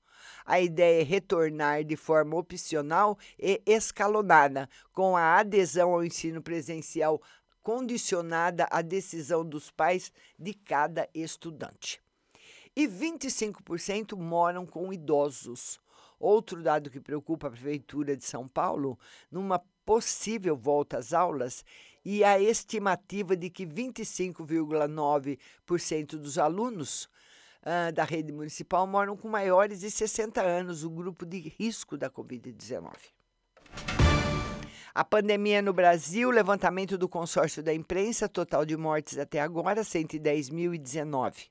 A 0.44 0.60
ideia 0.60 1.00
é 1.00 1.04
retornar 1.04 1.84
de 1.84 1.96
forma 1.96 2.36
opcional 2.36 3.16
e 3.38 3.62
escalonada, 3.64 4.68
com 4.92 5.16
a 5.16 5.38
adesão 5.38 5.92
ao 5.92 6.04
ensino 6.04 6.42
presencial 6.42 7.22
condicionada 7.62 8.68
à 8.70 8.82
decisão 8.82 9.42
dos 9.42 9.70
pais 9.70 10.12
de 10.38 10.52
cada 10.52 11.08
estudante. 11.14 12.02
E 12.76 12.86
25% 12.86 14.18
moram 14.18 14.66
com 14.66 14.92
idosos. 14.92 15.80
Outro 16.20 16.62
dado 16.62 16.90
que 16.90 17.00
preocupa 17.00 17.46
a 17.46 17.50
Prefeitura 17.50 18.14
de 18.14 18.24
São 18.24 18.46
Paulo, 18.46 18.98
numa 19.30 19.58
possível 19.86 20.56
volta 20.56 20.98
às 20.98 21.14
aulas, 21.14 21.64
e 22.04 22.22
a 22.22 22.38
estimativa 22.38 23.34
de 23.34 23.48
que 23.48 23.66
25,9% 23.66 26.18
dos 26.18 26.38
alunos 26.38 27.08
uh, 27.64 27.92
da 27.92 28.04
rede 28.04 28.32
municipal 28.32 28.86
moram 28.86 29.16
com 29.16 29.28
maiores 29.28 29.80
de 29.80 29.90
60 29.90 30.40
anos, 30.42 30.84
o 30.84 30.90
grupo 30.90 31.24
de 31.24 31.38
risco 31.58 31.96
da 31.96 32.10
Covid-19. 32.10 32.92
A 34.94 35.02
pandemia 35.02 35.60
no 35.60 35.72
Brasil, 35.72 36.30
levantamento 36.30 36.96
do 36.96 37.08
consórcio 37.08 37.62
da 37.62 37.74
imprensa, 37.74 38.28
total 38.28 38.64
de 38.64 38.76
mortes 38.76 39.18
até 39.18 39.40
agora, 39.40 39.82
110.019. 39.82 41.48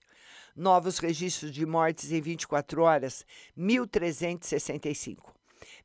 Novos 0.55 0.99
registros 0.99 1.51
de 1.51 1.65
mortes 1.65 2.11
em 2.11 2.21
24 2.21 2.83
horas, 2.83 3.25
1.365. 3.57 5.33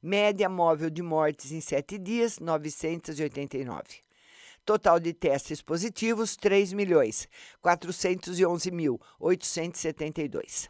Média 0.01 0.49
móvel 0.49 0.91
de 0.91 1.03
mortes 1.03 1.51
em 1.51 1.61
7 1.61 1.99
dias, 1.99 2.39
989. 2.39 4.08
Total 4.69 5.01
de 5.01 5.15
testes 5.15 5.63
positivos, 5.63 6.37
3 6.37 6.75
milhões 6.75 7.27
411 7.63 8.71
mil 8.71 9.01
872. 9.19 10.69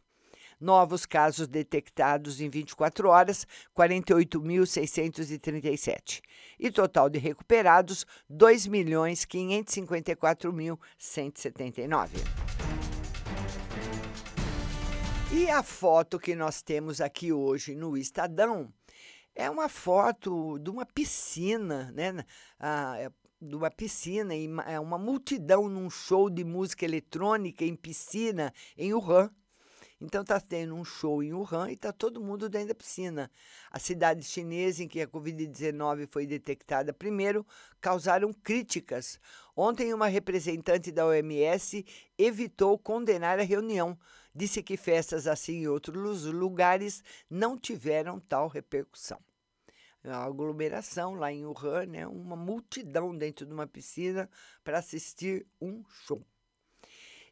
Novos 0.61 1.05
casos 1.05 1.49
detectados 1.49 2.41
em 2.41 2.49
24 2.49 3.09
horas, 3.09 3.45
48.637. 3.77 6.21
E 6.61 6.71
total 6.71 7.11
de 7.11 7.19
recuperados, 7.19 8.07
2 8.31 8.69
milhões 8.69 9.25
554 9.25 10.53
mil 10.53 10.79
179. 10.97 12.19
E 15.33 15.51
a 15.51 15.65
foto 15.65 16.21
que 16.21 16.37
nós 16.37 16.63
temos 16.63 17.01
aqui 17.01 17.33
hoje 17.33 17.75
no 17.75 17.97
Estadão 17.97 18.73
é 19.39 19.49
uma 19.49 19.69
foto 19.69 20.59
de 20.59 20.69
uma 20.69 20.85
piscina, 20.85 21.93
né? 21.93 22.25
Ah, 22.59 23.09
de 23.41 23.55
uma 23.55 23.71
piscina, 23.71 24.35
e 24.35 24.49
é 24.67 24.81
uma 24.81 24.99
multidão 24.99 25.69
num 25.69 25.89
show 25.89 26.29
de 26.29 26.45
música 26.45 26.85
eletrônica 26.85 27.65
em 27.65 27.77
piscina 27.77 28.53
em 28.77 28.93
Wuhan. 28.93 29.31
Então 30.01 30.23
está 30.23 30.41
tendo 30.41 30.77
um 30.77 30.85
show 30.85 31.23
em 31.23 31.33
Wuhan 31.33 31.71
e 31.71 31.75
está 31.75 31.93
todo 31.93 32.21
mundo 32.21 32.49
dentro 32.49 32.69
da 32.69 32.75
piscina. 32.75 33.31
A 33.71 33.81
cidade 33.81 34.23
chinesa 34.23 34.83
em 34.83 34.89
que 34.89 35.01
a 35.01 35.09
Covid-19 35.09 36.09
foi 36.09 36.25
detectada 36.25 36.93
primeiro 36.93 37.45
causaram 37.81 38.33
críticas. 38.33 39.19
Ontem, 39.57 39.93
uma 39.93 40.07
representante 40.07 40.93
da 40.93 41.05
OMS 41.07 41.85
evitou 42.17 42.79
condenar 42.79 43.41
a 43.41 43.45
reunião. 43.45 43.99
Disse 44.33 44.63
que 44.63 44.77
festas 44.77 45.27
assim 45.27 45.63
em 45.63 45.69
outros 45.69 46.25
lugares 46.27 47.03
não 47.29 47.59
tiveram 47.59 48.21
tal 48.21 48.47
repercussão 48.47 49.19
a 50.05 50.25
aglomeração 50.25 51.15
lá 51.15 51.33
em 51.33 51.45
Wuhan, 51.45 51.87
né, 51.87 52.07
uma 52.07 52.37
multidão 52.37 53.17
dentro 53.17 53.45
de 53.47 53.53
uma 53.53 53.67
piscina 53.67 54.29
para 54.63 54.79
assistir 54.79 55.47
um 55.61 55.85
show. 55.89 56.25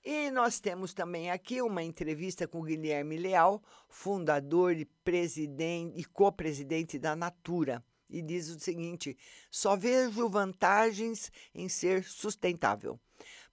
E 0.05 0.31
nós 0.31 0.61
temos 0.61 0.95
também 0.95 1.33
aqui 1.33 1.61
uma 1.61 1.83
entrevista 1.83 2.47
com 2.47 2.63
Guilherme 2.63 3.17
Leal, 3.17 3.61
fundador 3.89 4.77
e 4.77 4.85
presidente 4.85 5.99
e 5.99 6.05
co-presidente 6.05 6.97
da 6.97 7.17
Natura. 7.17 7.83
E 8.09 8.23
diz 8.23 8.49
o 8.49 8.61
seguinte: 8.61 9.19
só 9.51 9.75
vejo 9.75 10.29
vantagens 10.29 11.33
em 11.53 11.69
ser 11.69 12.05
sustentável. 12.05 13.01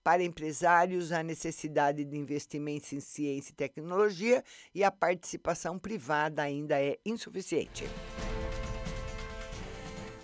Para 0.04 0.22
empresários, 0.22 1.10
a 1.10 1.24
necessidade 1.24 2.04
de 2.04 2.16
investimentos 2.16 2.92
em 2.92 3.00
ciência 3.00 3.50
e 3.50 3.56
tecnologia 3.56 4.44
e 4.72 4.84
a 4.84 4.92
participação 4.92 5.76
privada 5.76 6.42
ainda 6.42 6.80
é 6.80 6.98
insuficiente. 7.04 7.84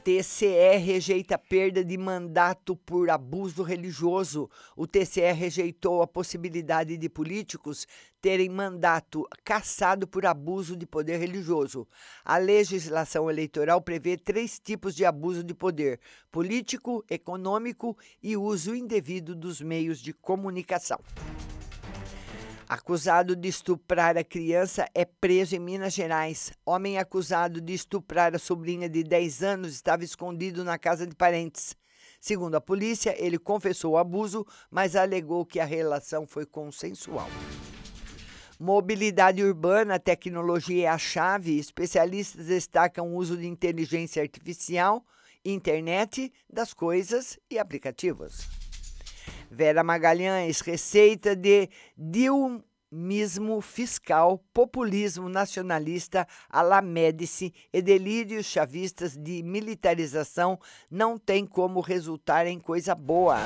TCE 0.02 0.78
rejeita 0.78 1.36
perda 1.36 1.84
de 1.84 1.98
mandato 1.98 2.74
por 2.74 3.10
abuso 3.10 3.62
religioso. 3.62 4.48
O 4.74 4.86
TCE 4.86 5.30
rejeitou 5.32 6.00
a 6.00 6.06
possibilidade 6.06 6.96
de 6.96 7.08
políticos 7.10 7.86
terem 8.18 8.48
mandato 8.48 9.28
cassado 9.44 10.08
por 10.08 10.24
abuso 10.24 10.74
de 10.74 10.86
poder 10.86 11.18
religioso. 11.18 11.86
A 12.24 12.38
legislação 12.38 13.28
eleitoral 13.28 13.82
prevê 13.82 14.16
três 14.16 14.58
tipos 14.58 14.94
de 14.94 15.04
abuso 15.04 15.44
de 15.44 15.52
poder: 15.52 16.00
político, 16.32 17.04
econômico 17.10 17.94
e 18.22 18.38
uso 18.38 18.74
indevido 18.74 19.36
dos 19.36 19.60
meios 19.60 20.00
de 20.00 20.14
comunicação. 20.14 20.98
Acusado 22.70 23.34
de 23.34 23.48
estuprar 23.48 24.16
a 24.16 24.22
criança 24.22 24.86
é 24.94 25.04
preso 25.04 25.56
em 25.56 25.58
Minas 25.58 25.92
Gerais. 25.92 26.52
Homem 26.64 26.98
acusado 26.98 27.60
de 27.60 27.74
estuprar 27.74 28.32
a 28.32 28.38
sobrinha 28.38 28.88
de 28.88 29.02
10 29.02 29.42
anos 29.42 29.74
estava 29.74 30.04
escondido 30.04 30.62
na 30.62 30.78
casa 30.78 31.04
de 31.04 31.16
parentes. 31.16 31.76
Segundo 32.20 32.54
a 32.54 32.60
polícia, 32.60 33.12
ele 33.18 33.40
confessou 33.40 33.94
o 33.94 33.98
abuso, 33.98 34.46
mas 34.70 34.94
alegou 34.94 35.44
que 35.44 35.58
a 35.58 35.64
relação 35.64 36.28
foi 36.28 36.46
consensual. 36.46 37.28
Mobilidade 38.56 39.42
urbana, 39.42 39.98
tecnologia 39.98 40.84
é 40.84 40.88
a 40.88 40.96
chave. 40.96 41.58
Especialistas 41.58 42.46
destacam 42.46 43.08
o 43.08 43.16
uso 43.16 43.36
de 43.36 43.48
inteligência 43.48 44.22
artificial, 44.22 45.04
internet 45.44 46.32
das 46.48 46.72
coisas 46.72 47.36
e 47.50 47.58
aplicativos. 47.58 48.59
Vera 49.50 49.82
Magalhães, 49.82 50.60
receita 50.60 51.34
de 51.34 51.68
dilmismo 51.98 53.60
fiscal, 53.60 54.38
populismo 54.54 55.28
nacionalista, 55.28 56.24
alamédice 56.48 57.52
e 57.72 57.82
delírios 57.82 58.46
chavistas 58.46 59.16
de 59.16 59.42
militarização 59.42 60.56
não 60.88 61.18
tem 61.18 61.44
como 61.44 61.80
resultar 61.80 62.46
em 62.46 62.60
coisa 62.60 62.94
boa. 62.94 63.38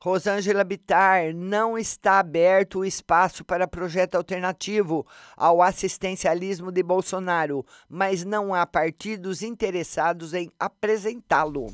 Rosângela 0.00 0.64
Bitar, 0.64 1.32
não 1.32 1.78
está 1.78 2.18
aberto 2.18 2.80
o 2.80 2.84
espaço 2.84 3.44
para 3.44 3.68
projeto 3.68 4.16
alternativo 4.16 5.06
ao 5.36 5.62
assistencialismo 5.62 6.72
de 6.72 6.82
Bolsonaro, 6.82 7.64
mas 7.88 8.24
não 8.24 8.52
há 8.52 8.66
partidos 8.66 9.42
interessados 9.42 10.34
em 10.34 10.50
apresentá-lo. 10.58 11.72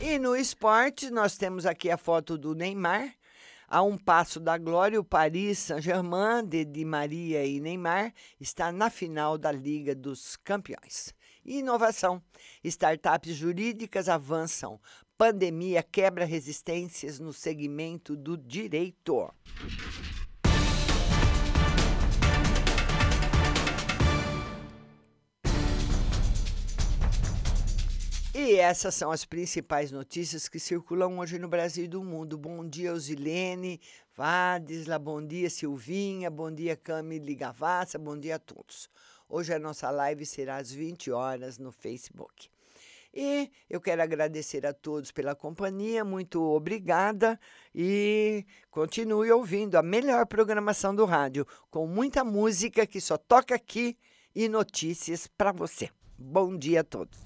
E 0.00 0.18
no 0.18 0.36
esporte, 0.36 1.10
nós 1.10 1.38
temos 1.38 1.64
aqui 1.64 1.90
a 1.90 1.96
foto 1.96 2.36
do 2.36 2.54
Neymar. 2.54 3.14
A 3.66 3.82
um 3.82 3.96
passo 3.96 4.38
da 4.38 4.56
glória, 4.58 5.00
o 5.00 5.04
Paris 5.04 5.58
Saint-Germain, 5.58 6.44
de 6.46 6.64
Di 6.64 6.84
Maria 6.84 7.44
e 7.44 7.58
Neymar, 7.58 8.12
está 8.38 8.70
na 8.70 8.90
final 8.90 9.38
da 9.38 9.50
Liga 9.50 9.94
dos 9.94 10.36
Campeões. 10.36 11.14
Inovação. 11.44 12.22
Startups 12.62 13.34
jurídicas 13.34 14.08
avançam. 14.08 14.78
Pandemia 15.16 15.82
quebra 15.82 16.26
resistências 16.26 17.18
no 17.18 17.32
segmento 17.32 18.14
do 18.14 18.36
direito. 18.36 19.32
E 28.48 28.60
essas 28.60 28.94
são 28.94 29.10
as 29.10 29.24
principais 29.24 29.90
notícias 29.90 30.48
que 30.48 30.60
circulam 30.60 31.18
hoje 31.18 31.36
no 31.36 31.48
Brasil 31.48 31.84
e 31.84 31.88
do 31.88 32.04
mundo. 32.04 32.38
Bom 32.38 32.64
dia, 32.64 32.92
Osilene, 32.92 33.80
Vadisla, 34.14 35.00
bom 35.00 35.20
dia, 35.20 35.50
Silvinha, 35.50 36.30
bom 36.30 36.48
dia, 36.52 36.76
Camille 36.76 37.34
Gavassa, 37.34 37.98
bom 37.98 38.16
dia 38.16 38.36
a 38.36 38.38
todos. 38.38 38.88
Hoje 39.28 39.52
a 39.52 39.58
nossa 39.58 39.90
live 39.90 40.24
será 40.24 40.58
às 40.58 40.70
20 40.70 41.10
horas 41.10 41.58
no 41.58 41.72
Facebook. 41.72 42.48
E 43.12 43.50
eu 43.68 43.80
quero 43.80 44.00
agradecer 44.00 44.64
a 44.64 44.72
todos 44.72 45.10
pela 45.10 45.34
companhia, 45.34 46.04
muito 46.04 46.40
obrigada 46.40 47.40
e 47.74 48.46
continue 48.70 49.32
ouvindo 49.32 49.74
a 49.74 49.82
melhor 49.82 50.24
programação 50.24 50.94
do 50.94 51.04
rádio, 51.04 51.44
com 51.68 51.84
muita 51.88 52.22
música 52.22 52.86
que 52.86 53.00
só 53.00 53.18
toca 53.18 53.56
aqui 53.56 53.98
e 54.32 54.48
notícias 54.48 55.26
para 55.26 55.50
você. 55.50 55.90
Bom 56.16 56.56
dia 56.56 56.82
a 56.82 56.84
todos. 56.84 57.25